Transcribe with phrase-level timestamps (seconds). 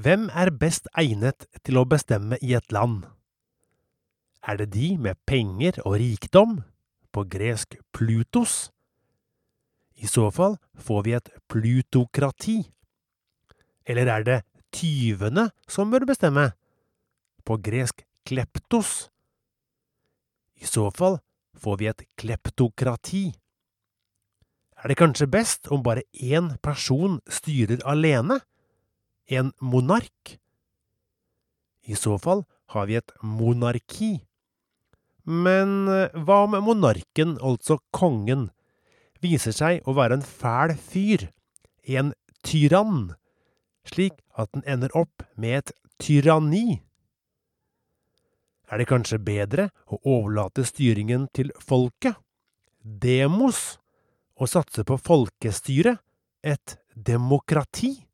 [0.00, 3.02] Hvem er best egnet til å bestemme i et land?
[4.40, 6.60] Er det de med penger og rikdom,
[7.12, 8.70] på gresk Plutos?
[10.00, 12.56] I så fall får vi et plutokrati.
[13.84, 14.38] Eller er det
[14.72, 16.46] tyvene som bør bestemme,
[17.44, 19.10] på gresk kleptos?
[20.56, 21.18] I så fall
[21.60, 23.26] får vi et kleptokrati.
[24.80, 28.38] Er det kanskje best om bare én person styrer alene?
[29.30, 30.38] En monark?
[31.86, 32.42] I så fall
[32.74, 34.12] har vi et monarki.
[35.24, 38.48] Men eh, hva om monarken, altså kongen,
[39.22, 41.28] viser seg å være en fæl fyr,
[41.86, 42.12] en
[42.46, 43.12] tyrann,
[43.86, 46.80] slik at den ender opp med et tyranni?
[48.70, 52.18] Er det kanskje bedre å overlate styringen til folket,
[52.80, 53.78] demos,
[54.40, 55.98] og satse på folkestyre,
[56.40, 58.09] et demokrati?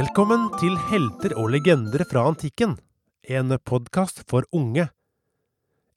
[0.00, 2.76] Velkommen til Helter og legender fra antikken,
[3.26, 4.86] en podkast for unge.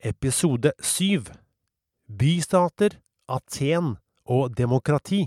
[0.03, 1.29] Episode syv
[2.09, 2.97] Bystater,
[3.29, 3.93] Aten
[4.25, 5.21] og demokrati.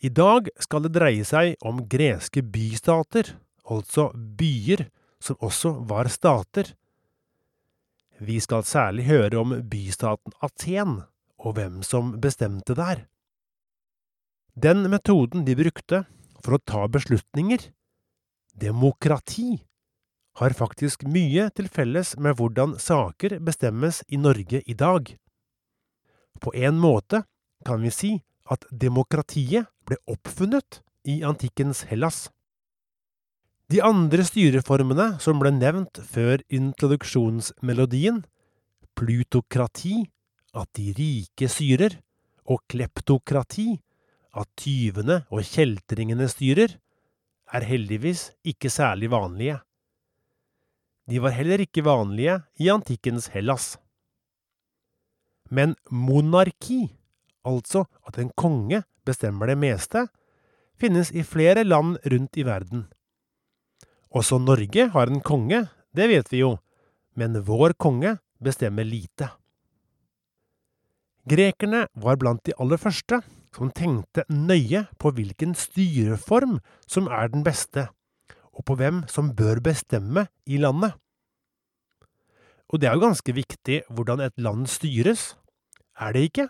[0.00, 3.34] I dag skal det dreie seg om greske bystater,
[3.70, 4.86] altså byer
[5.22, 6.72] som også var stater.
[8.18, 11.02] Vi skal særlig høre om bystaten Aten,
[11.38, 13.04] og hvem som bestemte der.
[14.56, 16.04] Den metoden de brukte
[16.40, 17.60] for å ta beslutninger,
[18.56, 19.66] demokrati,
[20.36, 25.08] har faktisk mye til felles med hvordan saker bestemmes i Norge i dag.
[26.40, 27.22] På en måte
[27.64, 28.12] kan vi si
[28.52, 32.26] at demokratiet ble oppfunnet i antikkens Hellas.
[33.66, 38.20] De andre styreformene som ble nevnt før introduksjonsmelodien,
[38.94, 40.04] plutokrati,
[40.54, 41.98] at de rike styrer,
[42.46, 43.72] og kleptokrati,
[44.38, 46.76] at tyvene og kjeltringene styrer,
[47.50, 49.58] er heldigvis ikke særlig vanlige.
[51.10, 53.74] De var heller ikke vanlige i antikkens Hellas.
[55.50, 56.84] Men monarki,
[57.42, 60.06] altså at en konge bestemmer det meste,
[60.78, 62.86] finnes i flere land rundt i verden.
[64.16, 66.54] Også Norge har en konge, det vet vi jo,
[67.20, 69.28] men vår konge bestemmer lite.
[71.28, 73.18] Grekerne var blant de aller første
[73.56, 77.88] som tenkte nøye på hvilken styreform som er den beste,
[78.56, 80.94] og på hvem som bør bestemme i landet.
[82.72, 85.34] Og det er jo ganske viktig hvordan et land styres,
[86.00, 86.48] er det ikke?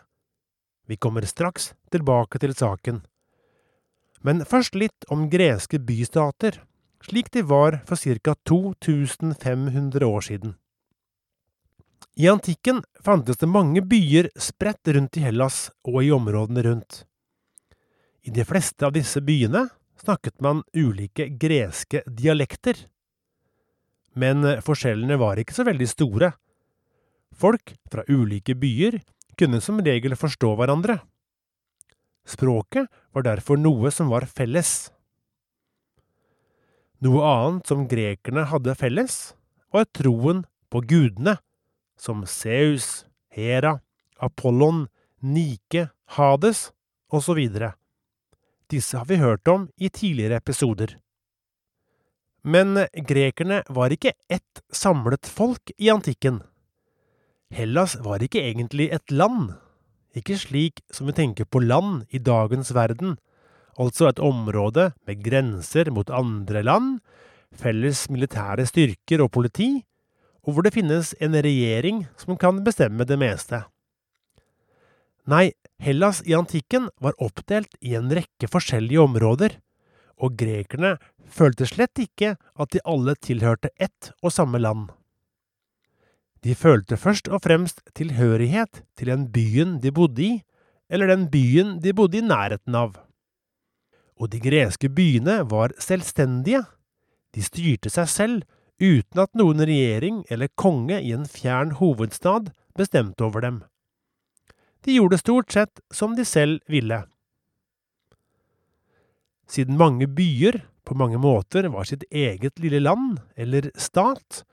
[0.86, 3.02] Vi kommer straks tilbake til saken.
[4.22, 6.60] Men først litt om greske bystater,
[7.04, 10.54] slik de var for ca 2500 år siden.
[12.16, 17.04] I antikken fantes det mange byer spredt rundt i Hellas og i områdene rundt.
[18.24, 19.66] I de fleste av disse byene
[20.00, 22.78] snakket man ulike greske dialekter.
[24.16, 26.32] Men forskjellene var ikke så veldig store.
[27.36, 29.02] Folk fra ulike byer
[29.36, 31.02] kunne som regel forstå hverandre.
[32.26, 34.88] Språket var derfor noe som var felles.
[37.04, 39.34] Noe annet som grekerne hadde felles,
[39.72, 41.36] var troen på gudene
[42.00, 43.80] som Zeus, Hera,
[44.16, 44.86] Apollon,
[45.20, 46.70] Nike, Hades
[47.12, 47.40] osv.
[48.72, 50.96] Disse har vi hørt om i tidligere episoder.
[52.46, 56.40] Men grekerne var ikke ett samlet folk i antikken.
[57.52, 59.52] Hellas var ikke egentlig et land,
[60.16, 63.18] ikke slik som vi tenker på land i dagens verden,
[63.80, 66.98] altså et område med grenser mot andre land,
[67.56, 69.70] felles militære styrker og politi,
[70.46, 73.64] og hvor det finnes en regjering som kan bestemme det meste.
[75.26, 75.50] Nei,
[75.82, 79.56] Hellas i antikken var oppdelt i en rekke forskjellige områder,
[80.16, 80.94] og grekerne
[81.28, 84.86] følte slett ikke at de alle tilhørte ett og samme land.
[86.46, 90.32] De følte først og fremst tilhørighet til den byen de bodde i,
[90.88, 92.94] eller den byen de bodde i nærheten av.
[94.16, 96.64] Og de greske byene var selvstendige,
[97.36, 98.44] de styrte seg selv
[98.80, 103.60] uten at noen regjering eller konge i en fjern hovedstad bestemte over dem.
[104.84, 107.02] De gjorde stort sett som de selv ville.
[109.46, 114.44] Siden mange byer på mange måter var sitt eget lille land, eller stat,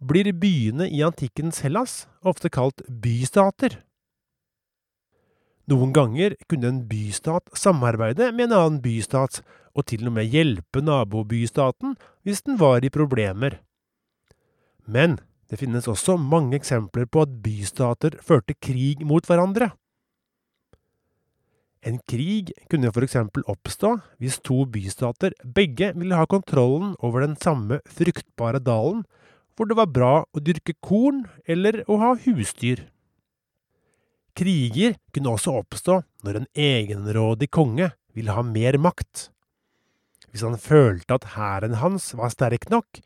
[0.00, 3.78] blir byene i antikkens Hellas ofte kalt bystater.
[5.70, 9.40] Noen ganger kunne en bystat samarbeide med en annen bystat,
[9.74, 13.58] og til og med hjelpe nabobystaten hvis den var i problemer.
[14.84, 15.18] Men
[15.50, 19.72] det finnes også mange eksempler på at bystater førte krig mot hverandre.
[21.84, 23.90] En krig kunne for eksempel oppstå
[24.22, 29.04] hvis to bystater begge ville ha kontrollen over den samme fruktbare dalen,
[29.56, 32.86] hvor det var bra å dyrke korn eller å ha husdyr.
[34.34, 39.28] Kriger kunne også oppstå når en egenrådig konge ville ha mer makt.
[40.30, 42.98] Hvis han følte at hæren hans var sterk nok,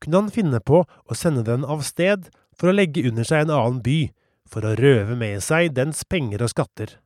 [0.00, 3.54] kunne han finne på å sende den av sted for å legge under seg en
[3.56, 4.12] annen by,
[4.44, 6.98] for å røve med seg dens penger og skatter.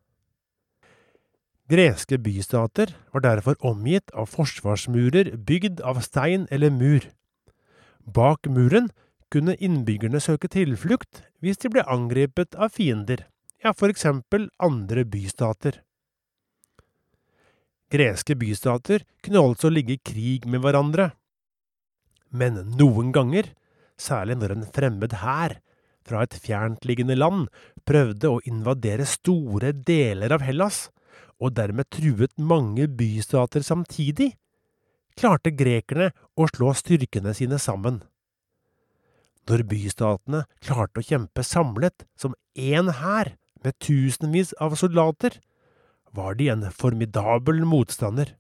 [1.70, 7.06] Greske bystater var derfor omgitt av forsvarsmurer bygd av stein eller mur.
[8.02, 8.88] Bak muren
[9.30, 13.28] kunne innbyggerne søke tilflukt hvis de ble angrepet av fiender,
[13.62, 15.82] ja, for eksempel andre bystater.
[17.88, 21.12] Greske bystater kunne altså ligge i krig med hverandre.
[22.28, 23.54] Men noen ganger,
[23.96, 25.56] særlig når en fremmed hær
[26.08, 27.48] fra et fjerntliggende land
[27.88, 30.88] prøvde å invadere store deler av Hellas,
[31.38, 34.32] og dermed truet mange bystater samtidig,
[35.18, 38.02] klarte grekerne å slå styrkene sine sammen.
[39.48, 43.32] Når bystatene klarte å kjempe samlet som én hær
[43.64, 45.40] med tusenvis av soldater,
[46.12, 48.34] var de en formidabel motstander.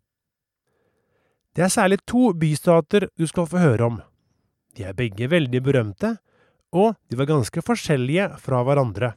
[1.56, 4.00] Det er særlig to bystater du skal få høre om.
[4.76, 6.16] De er begge veldig berømte,
[6.72, 9.14] og de var ganske forskjellige fra hverandre.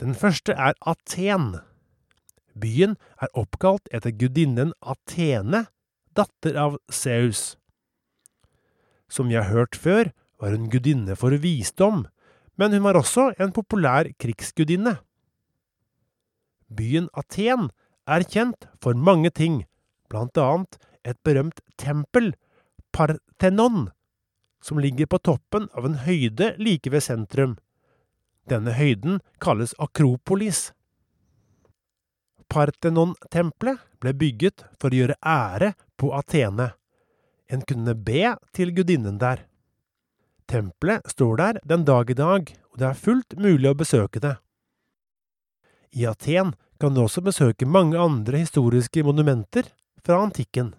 [0.00, 1.60] Den første er Aten.
[2.58, 5.66] Byen er oppkalt etter gudinnen Atene,
[6.16, 7.56] datter av Zeus.
[9.08, 10.10] Som vi har hørt før,
[10.40, 12.06] var hun gudinne for visdom,
[12.56, 14.98] men hun var også en populær krigsgudinne.
[16.72, 17.70] Byen Aten
[18.08, 19.62] er kjent for mange ting,
[20.08, 22.32] blant annet et berømt tempel,
[22.92, 23.88] Parthenon,
[24.62, 27.56] som ligger på toppen av en høyde like ved sentrum.
[28.50, 30.70] Denne høyden kalles Akropolis.
[32.52, 36.72] Parthenon-tempelet ble bygget for å gjøre ære på Atene.
[37.48, 39.46] En kunne be til gudinnen der.
[40.52, 44.34] Tempelet står der den dag i dag, og det er fullt mulig å besøke det.
[45.96, 49.70] I Aten kan du også besøke mange andre historiske monumenter
[50.04, 50.74] fra antikken.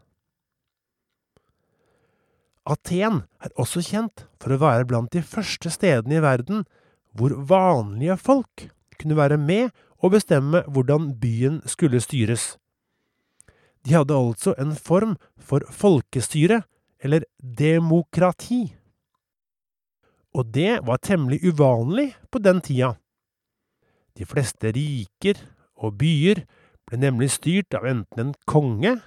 [2.70, 6.68] Aten er også kjent for å være blant de første stedene i verden
[7.18, 8.68] hvor vanlige folk
[9.02, 9.74] kunne være med
[10.04, 12.54] og bestemme hvordan byen skulle styres.
[13.84, 16.62] De hadde altså en form for folkestyre,
[17.04, 18.78] eller demokrati.
[20.33, 22.95] Og det var temmelig uvanlig på den tida.
[24.18, 25.39] De fleste riker
[25.77, 26.44] og byer
[26.88, 28.97] ble nemlig styrt av enten en konge,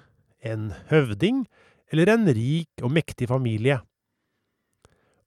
[0.42, 1.44] en høvding
[1.92, 3.80] eller en rik og mektig familie.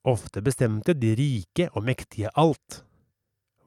[0.08, 2.82] Ofte bestemte de rike og mektige alt.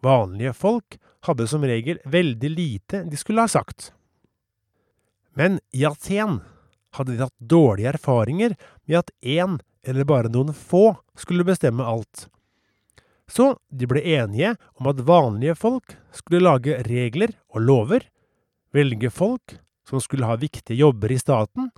[0.03, 0.97] Vanlige folk
[1.27, 3.91] hadde som regel veldig lite de skulle ha sagt.
[5.37, 6.41] Men i Aten
[6.97, 12.27] hadde de hatt dårlige erfaringer med at én eller bare noen få skulle bestemme alt.
[13.27, 18.07] Så de ble enige om at vanlige folk skulle lage regler og lover,
[18.75, 21.71] velge folk som skulle ha viktige jobber i staten,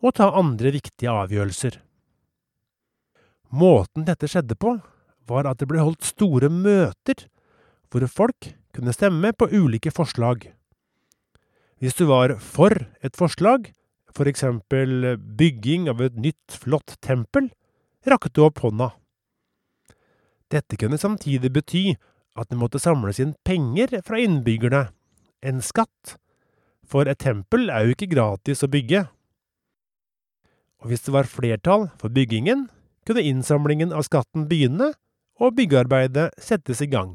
[0.00, 1.76] og ta andre viktige avgjørelser.
[3.50, 4.78] Måten dette skjedde på,
[5.28, 7.26] var at det ble holdt store møter
[7.90, 10.46] hvor folk kunne stemme på ulike forslag.
[11.80, 13.70] Hvis du var for et forslag,
[14.16, 17.50] for eksempel bygging av et nytt, flott tempel,
[18.06, 18.92] rakte opp hånda.
[20.50, 21.84] Dette kunne samtidig bety
[22.38, 24.88] at det måtte samles inn penger fra innbyggerne,
[25.46, 26.16] en skatt,
[26.84, 29.04] for et tempel er jo ikke gratis å bygge.
[30.80, 32.66] Og hvis det var flertall for byggingen,
[33.06, 34.92] kunne innsamlingen av skatten begynne,
[35.40, 37.14] og byggearbeidet settes i gang.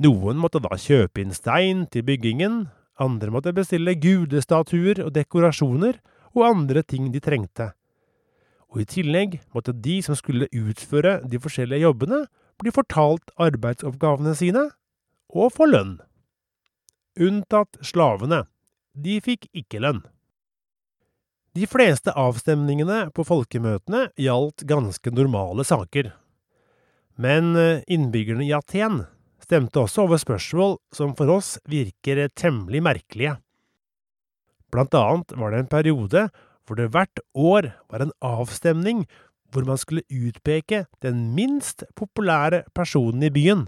[0.00, 2.66] Noen måtte da kjøpe inn stein til byggingen,
[3.02, 6.00] andre måtte bestille gudestatuer og dekorasjoner
[6.36, 7.72] og andre ting de trengte.
[8.70, 12.24] Og i tillegg måtte de som skulle utføre de forskjellige jobbene,
[12.60, 14.68] bli fortalt arbeidsoppgavene sine
[15.32, 15.98] og få lønn.
[17.20, 18.44] Unntatt slavene.
[18.94, 20.02] De fikk ikke lønn.
[21.58, 26.12] De fleste avstemningene på folkemøtene gjaldt ganske normale saker.
[27.18, 29.02] Men eh, innbyggerne i Aten
[29.50, 33.34] stemte også over spørsmål som for oss virker temmelig merkelige.
[34.70, 36.28] Blant annet var det en periode
[36.62, 39.04] hvor det hvert år var en avstemning
[39.50, 43.66] hvor man skulle utpeke den minst populære personen i byen.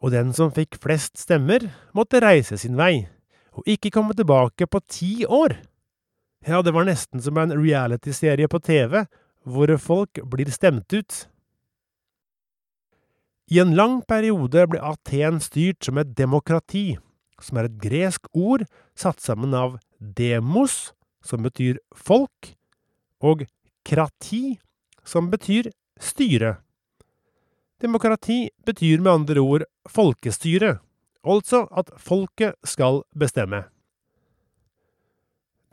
[0.00, 3.04] Og den som fikk flest stemmer, måtte reise sin vei,
[3.52, 5.58] og ikke komme tilbake på ti år.
[6.48, 9.02] Ja, det var nesten som en realityserie på TV,
[9.44, 11.26] hvor folk blir stemt ut.
[13.50, 16.94] I en lang periode ble Aten styrt som et demokrati,
[17.42, 18.62] som er et gresk ord
[18.94, 20.92] satt sammen av demos,
[21.26, 22.52] som betyr folk,
[23.18, 23.42] og
[23.82, 24.60] krati,
[25.02, 26.60] som betyr styre.
[27.82, 30.76] Demokrati betyr med andre ord folkestyre,
[31.26, 33.64] altså at folket skal bestemme.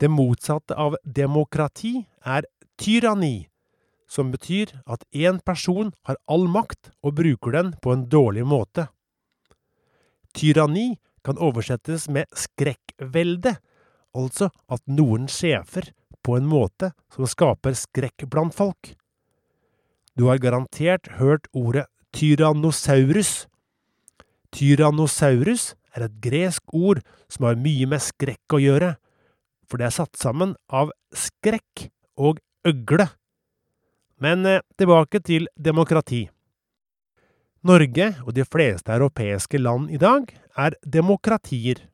[0.02, 2.46] Det motsatte av demokrati er
[2.78, 3.46] tyranni,
[4.08, 8.88] som betyr at én person har all makt og bruker den på en dårlig måte.
[10.34, 13.58] Tyranni kan oversettes med skrekkvelde,
[14.16, 15.90] altså at noen sjefer
[16.24, 18.94] på en måte som skaper skrekk blant folk.
[20.16, 21.86] Du har garantert hørt ordet
[22.16, 23.46] tyrannosaurus.
[24.54, 28.94] Tyrannosaurus er et gresk ord som har mye med skrekk å gjøre,
[29.68, 33.10] for det er satt sammen av skrekk og øgle.
[34.18, 36.26] Men eh, tilbake til demokrati.
[37.66, 41.84] Norge og de fleste europeiske land i dag er demokratier.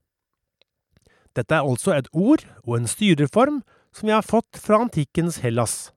[1.35, 3.63] Dette er altså et ord og en styreform
[3.95, 5.91] som vi har fått fra antikkens Hellas.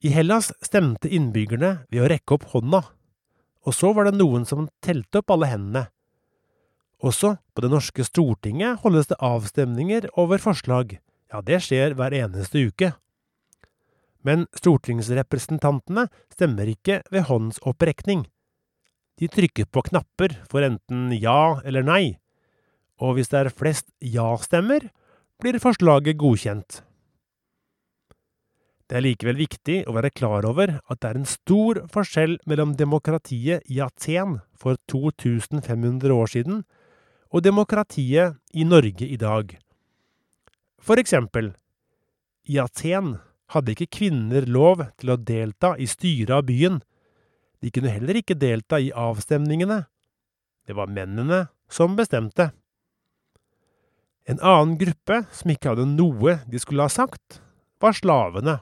[0.00, 2.84] I Hellas stemte innbyggerne ved å rekke opp hånda,
[3.66, 5.88] og så var det noen som telte opp alle hendene.
[7.02, 10.96] Også på det norske Stortinget holdes det avstemninger over forslag.
[11.30, 12.92] Ja, det skjer hver eneste uke.
[14.26, 18.26] Men stortingsrepresentantene stemmer ikke ved håndsopprekning.
[19.18, 22.18] De trykker på knapper for enten ja eller nei,
[23.02, 24.90] og hvis det er flest ja-stemmer,
[25.38, 26.82] blir forslaget godkjent.
[28.88, 32.72] Det er likevel viktig å være klar over at det er en stor forskjell mellom
[32.78, 36.62] demokratiet i Aten for 2500 år siden
[37.28, 39.52] og demokratiet i Norge i dag.
[40.80, 41.52] For eksempel,
[42.48, 43.18] i Aten
[43.54, 46.80] hadde ikke kvinner lov til å delta i styret av byen.
[47.64, 49.82] De kunne heller ikke delta i avstemningene.
[50.68, 52.50] Det var mennene som bestemte.
[54.28, 57.40] En annen gruppe som ikke hadde noe de skulle ha sagt,
[57.80, 58.58] var slavene.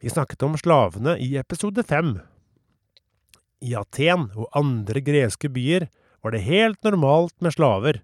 [0.00, 2.14] Vi snakket om slavene i episode fem.
[3.60, 5.90] I Aten og andre greske byer
[6.24, 8.00] var det helt normalt med slaver.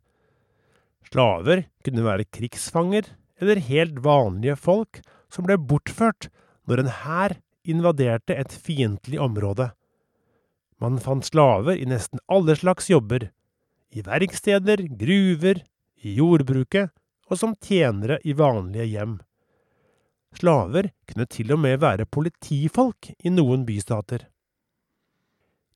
[1.08, 3.08] Slaver kunne være krigsfanger
[3.40, 5.00] eller helt vanlige folk
[5.36, 6.30] som ble bortført
[6.66, 7.36] når en hær
[7.68, 9.70] invaderte et fiendtlig område.
[10.80, 13.30] Man fant slaver i nesten alle slags jobber,
[13.92, 15.62] i verksteder, gruver,
[16.04, 16.92] i jordbruket
[17.30, 19.16] og som tjenere i vanlige hjem.
[20.36, 24.26] Slaver kunne til og med være politifolk i noen bystater.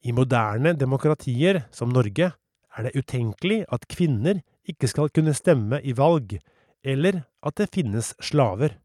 [0.04, 5.94] I moderne demokratier som Norge er det utenkelig at kvinner ikke skal kunne stemme i
[5.96, 6.36] valg,
[6.84, 8.76] eller at det finnes slaver.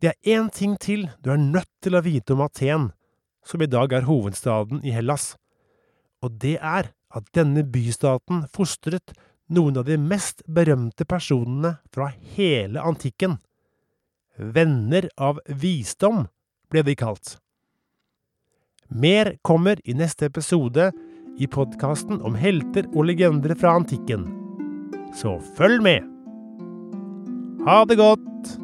[0.00, 2.86] Det er én ting til du er nødt til å vite om Aten,
[3.44, 5.34] som i dag er hovedstaden i Hellas,
[6.24, 9.12] og det er at denne bystaten fostret
[9.52, 13.36] noen av de mest berømte personene fra hele antikken.
[14.38, 16.24] Venner av visdom
[16.72, 17.36] ble de kalt.
[18.88, 20.88] Mer kommer i neste episode
[21.36, 24.24] i podkasten om helter og legender fra antikken.
[25.12, 26.08] Så følg med!
[27.68, 28.56] Ha det godt!